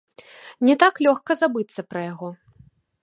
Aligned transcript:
Не 0.69 0.75
так 0.83 0.93
лёгка 1.07 1.31
забыцца 1.43 1.85
пра 1.93 2.01
яго. 2.11 2.29